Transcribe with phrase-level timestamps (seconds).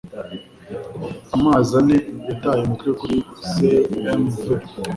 [1.35, 1.97] Amezi ane
[2.27, 3.17] Yataye umutwe kuri
[3.47, 4.35] CMV